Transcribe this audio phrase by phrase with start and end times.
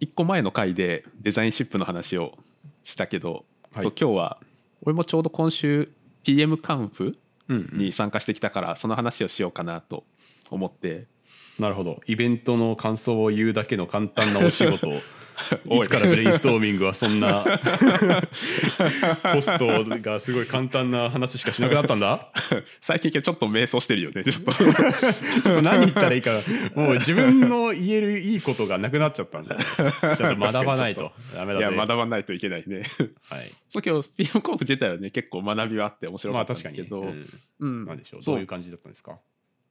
[0.00, 2.38] 1個前の回でデザインシップの話を
[2.84, 3.82] したけど、はい。
[3.82, 4.38] そう今日は
[4.82, 5.90] 俺もちょうど今週
[6.22, 7.18] PM カンフ
[7.48, 10.04] に参加してきたからその話をしようかなと
[10.48, 11.06] 思って、
[11.58, 12.00] なるほど。
[12.06, 14.88] イベントの感想を言うだけの簡単なお仕事。
[15.66, 15.78] おい。
[15.78, 17.44] いつからブレインストーミングはそんな
[19.32, 22.32] ポストがすごい簡単な話しかしなくなったんだ？
[22.80, 24.52] 最近ちょっと迷走してるよねちょっと。
[24.54, 24.72] ちょっ
[25.42, 26.40] と何言ったらいいか
[26.74, 29.56] もう自分の言えるいいことがなくなっちゃったんだ。
[29.56, 31.12] ちょっと学ばないと。
[31.34, 31.66] ダメだぜ。
[31.74, 32.84] いや学ばないといけないね。
[33.28, 33.52] はい。
[33.68, 37.28] そう今日 PM コンフ自体はね結構学びはあって面白かったんまあ確かにだけど、うん。
[37.60, 37.86] うん。
[37.86, 38.22] なんでしょう。
[38.22, 39.18] どういう感じだったんですか？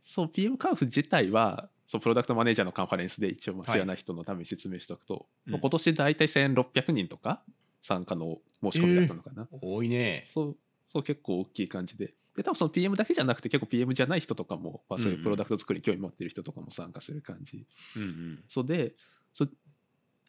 [0.04, 0.30] そう。
[0.30, 3.98] PM カンフ自体はそうプロダクトマネージャーのカンファレンスで一応知らない。
[3.98, 5.52] 人のために説明しておくと、うん。
[5.52, 7.42] もう今年大体1600人とか
[7.84, 10.24] 参加の申し込みだったのかな、多いね。
[10.34, 12.14] そうそう結構大きい感じで。
[12.38, 17.66] で多分その PM だけじゃなくて結構 PM じゃない人とかも、まあ、そういうプロダクト作りに興味持ってる人とかも参加する感じ、
[17.98, 18.44] うんうん。
[18.48, 18.94] そうで
[19.34, 19.52] そう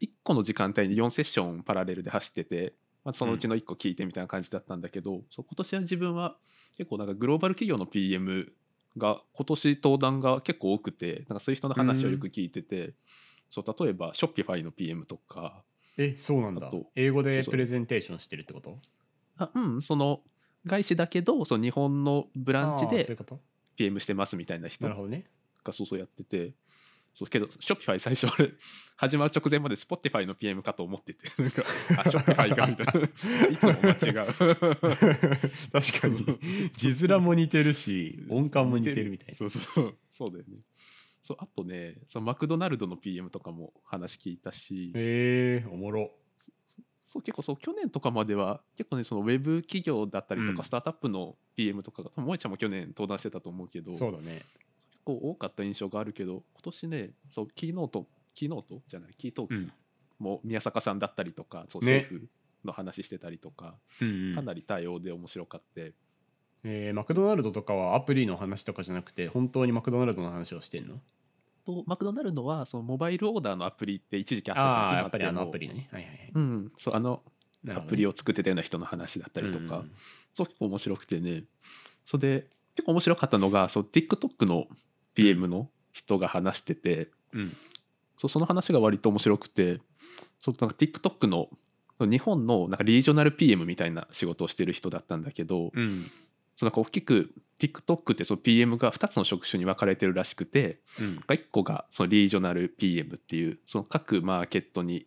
[0.00, 6.36] 1個の時間帯に4セッションパラレルで走ってて、まあ、そのうちの1個聞いてみたいな感じだったんだけど、そう今年は自分は
[6.76, 8.52] 結構なんかグローバル企業の PM
[8.96, 12.94] が今年登壇が結構多くてなんかそういう人の話をよく聞いてて、
[13.50, 15.62] そう例えば Shopify の PM とか
[15.96, 16.70] えそうなんだ。
[16.94, 18.78] 英語でプレゼンテーションしてるってこと？
[19.38, 20.20] あうんその
[20.66, 23.16] 外資だけどその日本のブランチで
[23.76, 25.24] PM してますみたいな人なるほどね。
[25.64, 26.52] がそうそうやってて
[27.14, 28.52] そうけど Shopify 最初俺
[28.96, 32.92] 始まる直前まで Spotify の PM かと思ってて なんかあ Shopify かみたいな。
[33.50, 34.32] いつも間違う。
[35.72, 36.38] 確かに。
[36.72, 39.34] 字面も似てるし音感も似てるみたいな。
[39.34, 39.98] そうそう。
[40.10, 40.58] そうだよね。
[41.22, 44.92] そうあとねそのマクドナルドの PM とかも話聞いたし。
[44.94, 46.12] へえおもろ。
[47.04, 50.64] そう結構そう去年とかまでは結構ねそのウェブ企業だったりとか、うん。
[50.64, 54.36] スタートアップの PM とかが多分萌ちゃんも去年登壇してたと思うけどそうだね。
[54.36, 54.71] 結
[55.04, 58.80] 構多かった印象があるけど今年ねそうキーノートキーノート？
[58.88, 59.54] じゃないキートーク？
[59.54, 59.72] うん。
[60.18, 61.98] も宮坂さんだったりとかそうね。
[61.98, 62.28] 政府
[62.64, 64.34] の話してたりとか、うんうん。
[64.34, 65.92] かなり多様で面白かって、
[66.64, 70.94] えーマクドナルドとかはアプリの話とかじゃなくて本当にマクドナルドの話をしてんの？
[71.66, 74.70] とマクドナルドはそのモバイルオーダーのアプリって一時期あったじゃん。
[74.70, 75.88] ああ今やっぱりあのアプリね。
[75.92, 76.30] はいはいはい。
[76.34, 76.72] うん。
[76.78, 77.22] そうあの
[77.68, 79.90] アプリを作ってたような人の話だったりとか、うん。
[80.34, 81.44] そう結構面白くてね。
[82.06, 82.46] それで
[82.76, 84.66] 結構面白かったのがそう TikTok の
[85.14, 87.56] PM の人が話してて、うん。
[88.18, 89.80] そうその話が割と面白くて
[90.40, 91.48] そうなんか TikTok の
[92.00, 96.10] 日本のなんかリージョナル PM みたいな仕事をしてる人だったんだけど、うん。
[96.56, 101.14] そうなんか大きく TikTok ってその PM が2つの職種に分かれてるらしくてうん。
[101.14, 105.06] なんか1個がそのリージョナル PM っていうその各マーケットに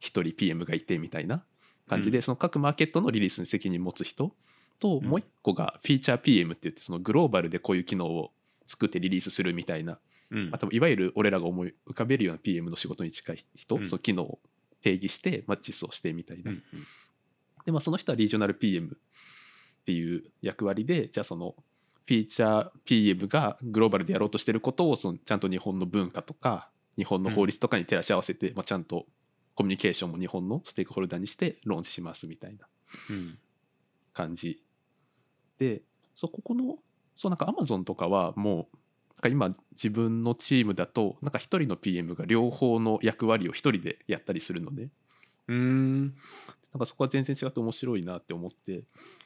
[0.00, 1.42] 1人 PM がいてみたいな
[1.88, 2.22] 感じで、うん。
[2.22, 4.32] その各マーケットのリリースに責任持つ人
[4.78, 5.04] とうん。
[5.04, 8.30] もう1個がフィーチャー PM って言ってそのグローバルでこういう機能を
[8.66, 9.98] 作ってリリースするみたいな、
[10.30, 10.50] うん。
[10.52, 13.88] あといわゆる俺らが思い浮かべるような PM の仕事に近い人、うん。
[13.88, 14.38] その機能を
[14.82, 16.62] 定義して、まあ、実装してみたいな、うん
[17.64, 21.56] でまあその人はリージョナル PM っていう役割でじゃあその
[22.06, 29.06] フィーチャー PM がグローバルでやろうとしてることをそのちゃんと日本の文化とか日本の法律とかに照らし合わせて、まあ、ちゃんと
[29.56, 32.68] コミュニケーションも日本のステークホルダーにしてローンチしますみたいな
[33.10, 33.38] うん。
[34.12, 34.62] 感じ
[35.58, 35.82] で
[36.14, 36.76] そうここの
[37.16, 38.76] そうなんか Amazon とかはもう
[39.16, 44.90] なんか今自分のチームだとなんか一人の PM が両方の役割を一人でやったりするのね
[45.48, 46.14] うん。
[46.72, 48.82] なんかそこは全然違って面白いなって思って。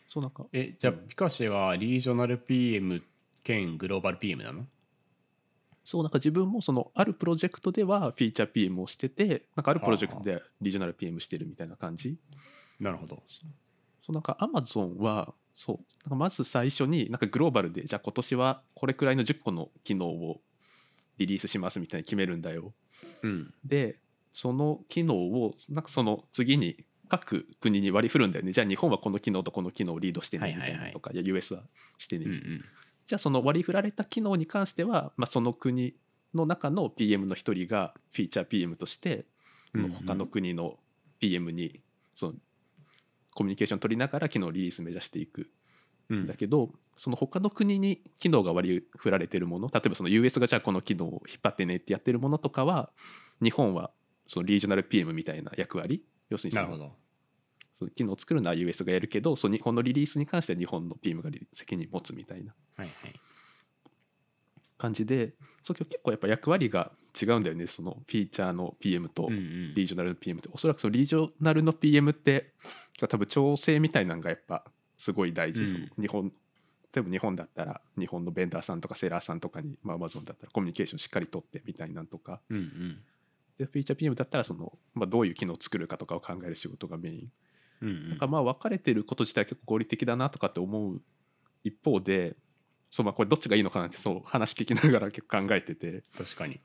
[0.06, 0.46] そうなんか。
[0.52, 3.02] えじゃあピカシェはリージョナル PM
[3.42, 4.66] 兼グローバル PM なの？
[5.84, 12.16] そうなんか自分もそのあるプロジェクトではフィーチャー PM をしててなんかあるプロジェクトではリージョナル PM してるみたいな感じ。
[12.78, 13.22] なるほど。
[14.02, 15.76] そうなんか Amazon はそう。
[16.04, 20.40] なんかまず最初になんかグローバルでじゃあ今年はこれくらいの10個の機能を
[21.18, 22.72] リリースしますみたいに決めるんだよ。
[23.22, 23.52] うん。
[23.62, 23.98] で
[24.32, 28.52] その機能をなんかその次に各国に割り振るんだよね。
[28.52, 31.60] じゃあ日本はこの機能とこの機能をリードしてねみたいなとか、いや US は
[31.98, 32.64] してね、うんうん。
[33.06, 35.94] じゃあその割り振られた機能に関しては、まあ、その国
[36.32, 39.26] の中の PM の一人がフィーチャー PM として
[40.06, 40.78] 他の国の
[41.18, 41.82] PM に
[42.14, 42.34] その
[43.34, 45.50] コミュニケーション取りながら機能リリース目指していく。
[46.08, 46.24] うん。
[46.24, 52.90] んだけどその他の国に機能が割り振られてるもの例えばその US がじゃあこの機能を引っ張ってねってやってるものとかは
[53.42, 53.90] 日本は
[54.26, 57.00] そのリージョナル PM みたいな役割要するにそのなるほど。
[57.74, 62.54] その機能を作るのは US がやるけどその日本のリリースに関しては日本の PM が責任持つみたいな。
[62.76, 63.20] はいはい
[64.80, 67.66] 感じでそう結構やっぱ役割が違うんだよね。
[67.66, 69.74] そのフィーチャーの PM とうんうん。
[69.74, 72.52] リージョナルの PM って、おそらくそのリージョナルの PM って
[72.98, 74.64] 多分調整みたいなのがやっぱ
[74.96, 75.90] すごい大事、うん。
[76.00, 76.32] 日本
[76.92, 82.40] 例えば日本だったら日本のベンダーさんとかセラーさんとかに、まあ、Amazon だったらコミュニケーションしっかり取ってみたいなんとか。
[82.48, 82.98] うんうん。
[83.58, 87.32] でフィーチャー PM だったらその、まあ、どういう機能を作るかとかを考える仕事がメイン。
[87.82, 88.08] うんうん。
[88.10, 91.00] なんかまあ分かれてること自体は結構合理的だなとかって思う
[91.64, 92.36] 一方で
[92.90, 96.02] そうまあこれどっちがいいのかなってそう話聞きながら結構考えてて。
[96.18, 96.58] 確かに。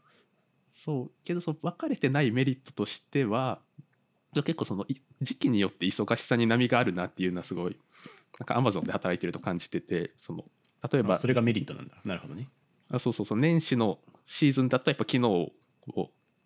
[0.83, 1.11] そう。
[1.23, 3.59] けどそう分かれてないメリットとしては
[4.33, 7.77] 結構そのい時期によって忙しさに波があるなっていうのはすごい
[8.39, 10.43] なんか Amazon で働いてると感じててその
[10.91, 11.95] 例えばあそれがメリットなんだ。
[12.03, 12.49] なるほどね。
[12.89, 13.39] あそうそうそう。
[13.39, 15.51] 年始のシーズンだとやっぱ機能を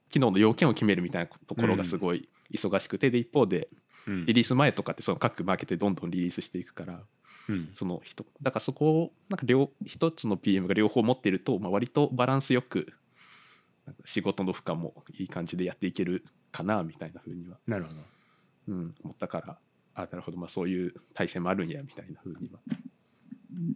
[0.10, 3.70] 機能の要件を決めるみたいなところがすごい忙しくて、で一方で
[4.08, 4.26] うん。
[4.26, 7.02] リリース前とかってその各マーケットでどんどんリリースしていくから
[7.50, 7.70] うん。
[7.74, 8.26] その人。
[8.42, 12.94] だからそこをなんか両一つの PM が両方持ってると、まあ、割とバランスよく
[14.06, 17.98] 仕事の負荷もいい感じでやっていけるかなみたいな風には、なるほど。
[18.70, 19.58] うん、思ったから。
[19.96, 20.38] あなるほど。
[20.38, 22.60] まあそういう体制もあるんやみたいな風には。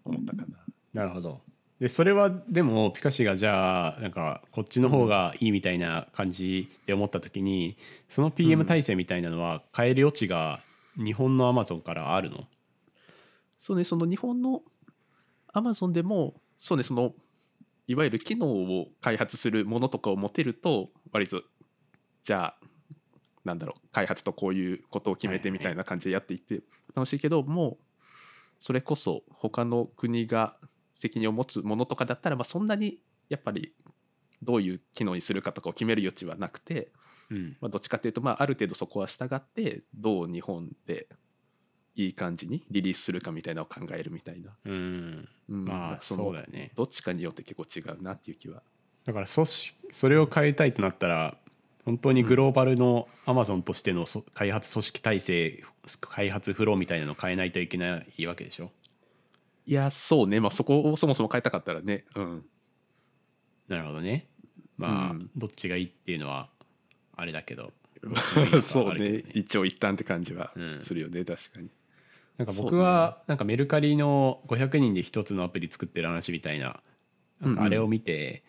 [0.06, 0.58] 思ったかな。
[0.94, 1.42] なるほど。
[1.80, 7.76] でそれはでもピカシがじゃあなんかこっちの方がいいみたいな感じで思った時に
[8.08, 10.62] その PM 体制みたいなのは変える余地が
[10.96, 12.46] 日本のアマゾンからあるの？
[13.64, 14.62] そうねその日本の
[15.56, 17.14] Amazon でもそうねその
[17.88, 21.42] いわゆる機能を開発するものとかを持てると割と
[22.24, 22.68] じゃあ
[23.46, 26.62] なんだろう開発とこういうことを決めてみたいな感じでやっていって
[26.94, 27.86] 楽しいけどもう
[28.60, 30.58] それこそ他の国が
[30.98, 33.00] 責任を持つものとかだったら、まあ、そんなに
[33.30, 33.74] やっぱり
[34.42, 36.92] どういう機能にするかとかを決める余地はなくて、
[37.30, 37.58] うん。
[37.62, 41.08] まあ、どっちかっていうと、まあ、ある程度そこは従ってどう日本で
[41.96, 45.28] いい感じにリリースするかみたいなのを考えるみたいな、うん。
[45.50, 45.66] うん。
[45.66, 46.72] まあそうだよね。
[46.76, 48.64] どっちかによって結構違うなっていう気は。
[49.06, 51.38] だから組織それを変えたいとなったら
[51.86, 55.64] 本当にグローバルのアマゾンとしてのそ開発組織体制
[56.00, 58.72] 開発フローみたいなのを変えないといけないわけでしょ？
[59.66, 60.40] いやそうね。
[60.40, 62.06] まあそこをそもそも変えたかったらね。
[62.16, 62.46] うん。
[63.68, 64.28] なるほどね。
[64.78, 65.30] まあ、うん。
[65.36, 66.50] どっちがいいっていうのは
[67.16, 67.72] あれだけど
[68.62, 69.24] そうね。
[69.34, 70.82] 一応一旦って感じはうん。
[70.82, 71.70] するよね、確かに
[72.38, 76.80] なんか僕はなんかメルカリの500人で一つのアプリ作ってる話みたいな
[77.42, 78.44] なんかあれを見て、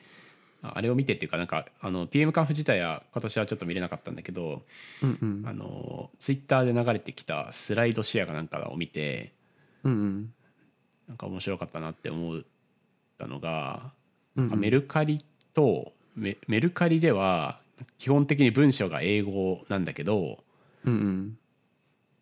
[0.63, 4.63] あれを見てっていうかなんかあの PM カンフ自体は今年はちょっと見れなかったんだけど、
[5.03, 5.43] うんうん。
[5.47, 9.33] あのツイッターで流れてきたスライドシェアかなんかを見て
[9.83, 10.33] うんうん。
[11.09, 12.43] なんか面白かったなって思っ
[13.19, 13.93] たのが、
[14.37, 14.61] うんうん。
[14.61, 15.23] メルカリ
[15.53, 17.61] とメメルカリでは
[17.99, 20.39] 基本的に文章が英語なんだけど
[20.85, 21.39] うんうん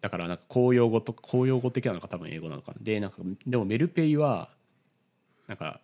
[0.03, 2.79] だからなんか公用語と公用語的なのが多分英語なのかな。
[2.83, 3.17] でなんか
[3.47, 4.51] でもメルペイは
[5.47, 5.81] なんか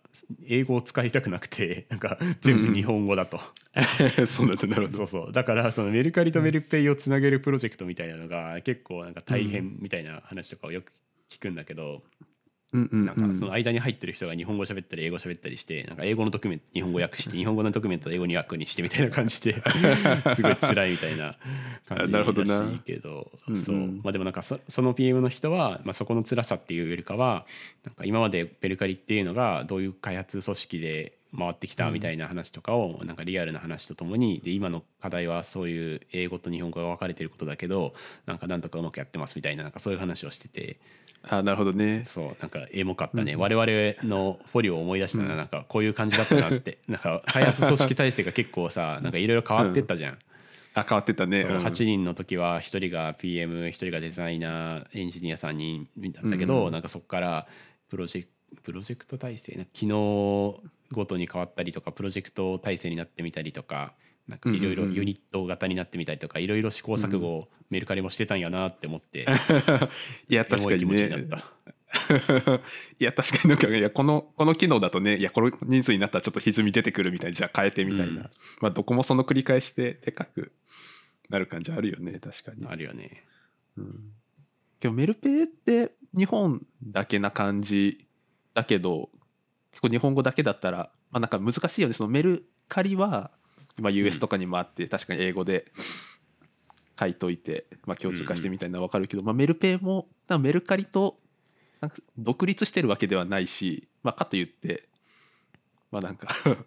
[0.47, 3.39] 英語を使いたくなくて なんか全部日本語だと、
[4.27, 4.67] そうなんだ。
[4.67, 4.97] なるほど。
[4.97, 5.31] そうそう。
[5.31, 10.91] だからそのメルカリとメルペイをつなげるプロジェクトみたいなのが結構なんか大変みたいな話とかをよく
[11.29, 12.28] 聞くんだけど、うんうん
[12.71, 19.55] なんかその間に入ってる人が日本語喋ったり英語喋ったりしてなんか英語のドキュメント日本語訳して日本語のドキュメントを英語に訳にしてみたいな感じで
[20.35, 21.35] すごい辛いみたいな
[21.87, 22.61] 感じなるほどな。
[22.61, 23.75] らしいけどそう。
[24.03, 27.47] まあでもなんかそその PM の人は、まあ、そこの辛さっていうよりかは
[27.83, 37.93] なんか今までペルカリっていうのがどういう開発組織で回ってきたみたいな話とかをなんかリアルな話とともにで今の課題はそういう英語と日本語が分かれてることだけど
[38.25, 40.79] なんかなんとかうまくやってますみたいななんかそういう話をしてて。
[41.21, 42.03] あなるほどね。
[42.05, 45.37] そうなんかエモかったね、うん我々のフォリオを思い出したな、うん。
[45.37, 46.77] なんかこういう感じだったなって。
[46.87, 50.19] なんか開発組織体制が結構さなんかいろいろ変わってったじゃん、
[50.75, 51.41] あ変わってたね。
[51.41, 51.57] そううん。
[51.57, 56.71] 8人の時は1人が PM1 人がデザイナーエンジニア3人だったけど、うん。
[56.71, 57.47] なんかそこから
[57.89, 58.29] プロジェク
[58.63, 59.55] プロジェクト体制？
[59.55, 60.57] なんか機能
[60.91, 63.93] ごとに変わったりとかプロジェクト体制になってみたりとか
[64.27, 69.25] なんかいろいろユニット型になってみたりとかいろいろ試行錯誤をメルカリもしてたんやなって思って、
[70.29, 71.27] いや確かにね。
[72.99, 78.29] いや確かになんかいやこのこの機能だとねいやこの人数になったらちょっと歪み出てくるみたいなじゃあ変えてみたいな、うん。
[78.61, 80.51] まあどこもその繰り返しででかく
[81.29, 83.23] なる感じあるよね確かに、あるよね。
[83.77, 84.13] うん、
[84.79, 88.05] けどメルペイって日本だけな感じ
[88.53, 89.09] だけど
[89.71, 91.93] 結構日本語だけだったら、まあ、なんか難しいよね。
[91.93, 93.31] そのメルカリは、
[93.77, 95.71] まあ、US とかにもあって、確かに英語で
[96.99, 100.07] 書いといて、まあ、共通化してみたいなのは分かるけど、まあ、メルペイも
[100.39, 101.17] メルカリと
[101.81, 104.89] なんか独立してるわけではないし、まあ、かといって
[105.91, 106.27] まあなんか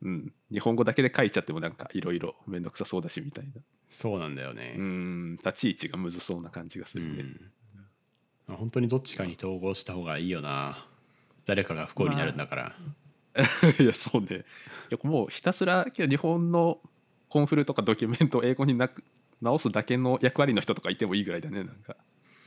[0.00, 3.60] うん、日本語だけで書いちゃってもなんかいろいろ面倒くさそうだしみたいな。
[3.88, 4.74] そうなんだよね。
[4.78, 5.36] うん。
[5.38, 7.24] 立ち位置がむずそうな感じがするね。
[8.48, 10.87] うん、本当にどっちかに統合した方がいいよな
[11.48, 12.76] 誰かが不幸になるんだから、
[13.80, 14.44] いやそうね。
[14.90, 16.78] いやもうひたすら日本の
[17.30, 19.02] コンフルとかドキュメントを英語になく
[19.40, 21.96] 直すだけの役割の人とかいてもいいぐらいだねなんか。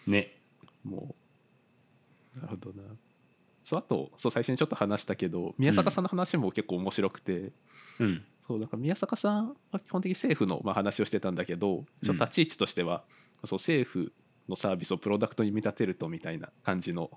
[0.06, 0.38] ね。
[0.84, 1.16] も
[2.36, 2.40] う。
[2.40, 2.84] なるほどな。
[3.64, 7.52] そうあとそう最初にちょっと話したけど宮坂さんの話も結構面白くて、
[8.00, 8.24] うん。
[8.48, 13.04] そうなんか宮坂さんは基本的に政府のまあ話をしてたんだけどちょっと立ち位置としては、
[13.46, 14.14] そう政府
[14.48, 17.10] のサービスをプロダクトに見立てるとみたいな感じの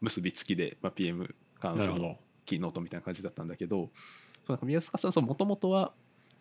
[0.00, 3.76] 結びつきで、まあ、PM カンフのキーノートみたいな感じだったんだけど
[4.46, 5.92] そうなんか宮坂さんもともとは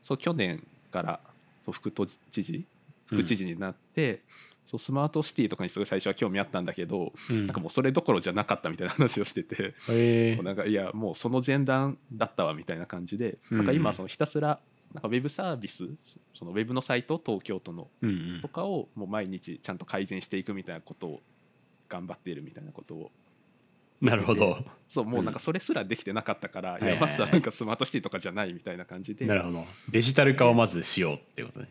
[0.03, 1.19] そう去年から
[1.65, 2.65] そう副都知事
[3.07, 4.21] 副知事になって、
[4.65, 9.75] そうスマートシティとかにすごい最初は興味あったんだけど、うんなんかもうそれどころじゃなかったみたいな話をしてて。
[9.89, 14.59] へえもうなんかいやもうその前段だったわみたいな感じで、うんなんか今そのひたすら
[14.93, 15.88] なんかウェブサービス
[16.33, 21.21] そのウェブのサイト東京都のうんうんとかをもう毎日ちゃんと改善していくみたいなことを
[21.88, 23.12] 頑張っているみたいなことを
[24.05, 24.57] なるほど。
[24.88, 27.00] そうもうなんかそれすらできてなかったから、はいはいはい。
[27.00, 29.25] いやまずはなんかスマートシティとかじゃないみたいな感じで。
[29.25, 29.65] なるほど。
[29.89, 31.69] デジタル化をまずしようってことね。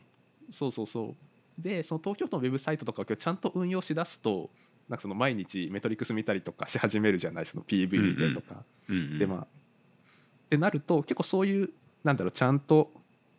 [0.52, 1.14] そうそうそ
[1.58, 1.62] う。
[1.62, 4.50] でその東京都のウェブサイトとかをちゃんと運用しだすと
[4.88, 7.46] なんかその毎日メトリックス見たりとかし始めるじゃない？
[7.46, 8.64] その PV 見てとか。
[8.88, 9.18] うんうん。
[9.18, 9.46] でまあっ
[10.50, 11.70] てなると結構そういう
[12.02, 12.92] なんだろうちゃんと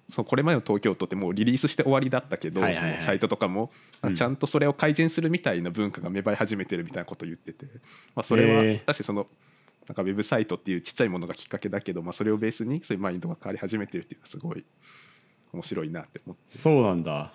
[0.10, 2.62] そのこれまでの東京都ってもうリリースして終わりだったけど、
[3.00, 3.72] サイトとかも、
[4.04, 4.16] うん。
[4.16, 7.66] ちゃんとそれを改善するみたいな文化が芽生え始めてるみたいなことを言ってて、
[8.16, 9.28] まあ、それは確かにその
[9.88, 14.64] なんかウェブサイトっていうちっちゃいものがきっかけだけど、まあ、それをベースにそういうマインドが変わり始めてるっていうのはすごい
[15.54, 16.58] 面白いなって思って。
[16.58, 17.32] そうなんだ。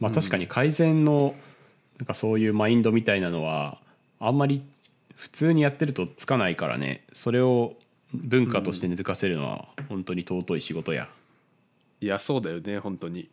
[0.00, 1.34] まあうん確かに改善の
[1.98, 3.78] なんかそういうマインドみたいなのは
[4.20, 4.62] あんまり
[5.16, 7.04] 普通にやってるとつかないからね。
[7.12, 7.74] それを
[8.14, 11.08] 文化として根付かせるのは本当に尊い仕事や
[12.00, 13.30] いやそうだよね本当に。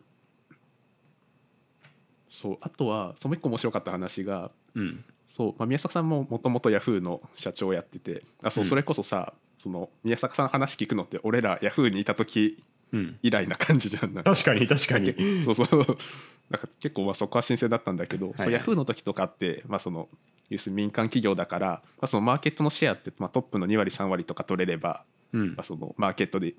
[2.30, 5.04] そうあとはその一個面白かった話がうん。
[5.36, 8.70] そう、まあ、宮坂さんももともとヤフーの社長をやっててあそう、うん。
[8.70, 13.20] それこそさその宮坂さん話聞くのって俺らヤフーにいた時うん。
[13.22, 14.14] 以来な感じじゃん。
[14.14, 15.14] なん確かに確かに。
[15.44, 15.68] そうそう。
[16.50, 18.36] なんか結構まあそこは新鮮だったんだけど、はい。
[18.38, 20.08] そうヤフーの時とかって、まあ、その
[20.50, 25.04] 要するに民間企業だから、まあ、そのマーケットのシェアって、まあ、トップの2割3割とか取れれば、
[25.34, 25.48] うん。
[25.50, 26.54] まあ、そのマーケットで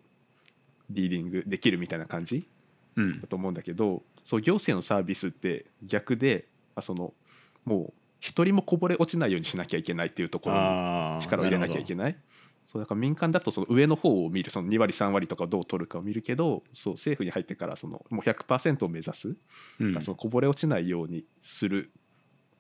[0.91, 2.47] リーディングできるみたいな感じ？
[2.97, 3.21] うん。
[3.21, 7.15] だと思うんだけどそう行政のサービスって逆で、まあ、その
[7.65, 12.17] もう一人もこぼれ落ちないようにしなきゃいけないっていうところに力を入れなきゃいけなない。
[12.67, 19.37] そうだから民間だとその上の方を見るその2割3割とかをどう取るかを見るけどそう政府に入ってからそのもう100%を目指す、る
[19.79, 21.93] ほどそのこぼれ落ちないようにする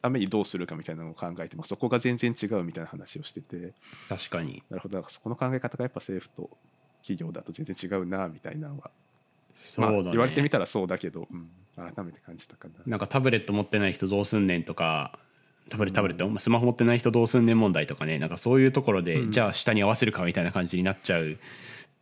[0.03, 3.57] ためにどうするかみたいなのを考えて、まあ、そこが全然違うみたいな話をしてて。
[3.57, 3.75] うん
[4.09, 4.63] 確かに。
[4.71, 4.99] なるほど。
[4.99, 6.57] だからそこの考え方がやっぱ政府と
[7.07, 8.91] 企業だと全然違うなみたいなのは、
[9.55, 12.75] そうだね、まあ、言われてみたらそうだけど、うん、改めて感じたかな。
[12.87, 15.19] なんかタブレット持ってない人どうすんねんとか
[15.69, 18.19] タブレタブレット、スマホ持ってない人どうすんねん問題とかね。
[18.19, 19.31] なんかそういうところで、うん。
[19.33, 21.39] じゃあ下に合わせるかみたいな感じになっちゃう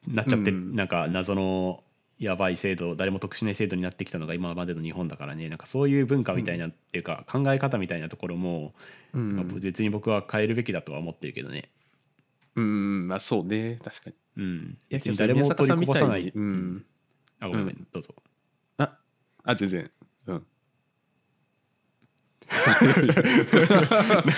[0.07, 0.77] なっちゃって、うん。
[0.77, 1.83] なんか謎の
[2.19, 5.49] やばい制度誰も得しない制度になってきたのが今までの日本だからね。
[5.49, 8.75] なんかそういう文化みたいな、っていうか考え方みたいなところも、
[9.61, 11.71] 別に僕は変えるべきだとは思ってるけどね。
[12.57, 13.81] うんまあそうね。
[13.85, 14.17] 確かに。
[14.37, 16.29] うん、いや誰も取りこぼさない。
[16.35, 16.85] うん。
[17.41, 18.15] あごめんどうぞ。
[18.79, 18.99] あ
[19.45, 19.91] あ全然。
[20.27, 20.47] うん。
[22.55, 22.63] な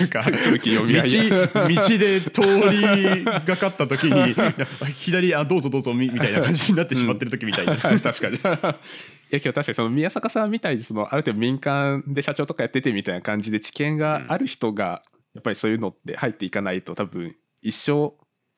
[0.05, 4.35] んか道道で通りがかった時に
[4.91, 8.37] 左あどうぞどうぞみみたいな感じになってしまってる時みたいな、はい確かに。
[8.37, 17.35] いや今日確かにその宮坂さんみたいにそのある程度民間で社長とかやっててみたいな感じで知見がある人がやっぱりそういうのって入っていかないと多分
[17.67, 18.13] 一生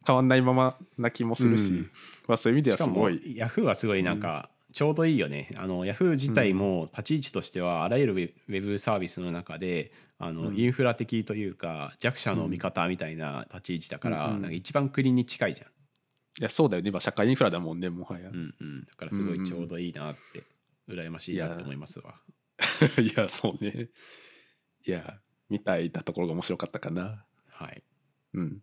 [0.06, 1.92] 変わんないままな気もするし、うん。
[2.28, 3.36] まあ、そういう意味ではすごい。
[3.36, 10.58] ヤフーはすごいなんかちょうどいいよね、あのヤフー自体も立ち位置としてはあらゆるウェブサービスの中であの、うん。
[10.58, 15.72] インフラ的というか弱者の味方みたいな立ち位置だから、なんか一番国に近いじゃん、い
[16.44, 16.90] やそうだよね。
[16.90, 20.44] 今社会インフラだもんねもはや、うんうん、だからすごいちょうどいいなって
[20.88, 22.14] 羨ましいなって思いますわ。
[23.02, 23.90] いやそうね。
[24.86, 27.26] いやみたいなところが面白かったかな。
[27.50, 27.84] はい。
[28.36, 28.62] うん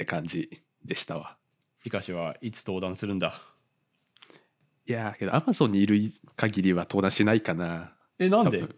[0.00, 1.36] って感じでしたわ。
[1.84, 3.34] ピカシはいつ登壇するんだ？
[4.86, 7.92] いやけどアマゾンにいる限りは登壇しないかな。
[8.18, 8.60] えなんで？
[8.62, 8.76] 多分。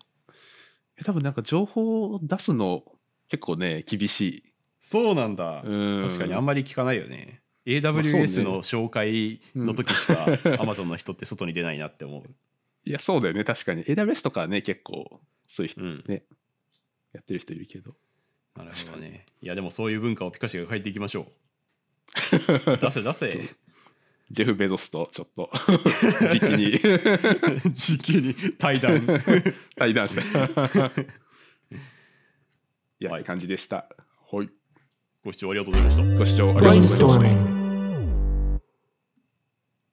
[0.99, 2.83] え多分なんか情報を出すの
[3.29, 5.63] 結構ね厳しそうなんだ。
[5.63, 6.03] ん。
[6.05, 7.41] 確かにあんまり聞かないよね。
[7.67, 8.45] AWS ね。
[8.45, 12.25] の紹介の時しか Amazon の人って外に出ないなって思う。
[12.85, 13.45] いやそうだよね。
[13.45, 13.85] 確かに。
[13.85, 16.25] AWS とかはね結構そういう人うん、ね
[17.13, 17.95] やってる人いるけど
[18.57, 19.27] なるほどね。
[19.41, 22.77] いやでもそういう文化をピカシが変えていきましょう。
[22.81, 23.41] 出せ出せ。
[24.31, 25.51] ジェフ・ベゾスとちょっと
[26.31, 26.79] 時期に
[27.73, 29.07] 時期に対談。
[29.77, 30.23] 対談した
[33.01, 33.87] いや、はいって感じでした
[34.31, 34.49] はい
[35.25, 36.19] ご視聴ありがとうございました。
[36.19, 37.62] ご視聴ありがとうございました.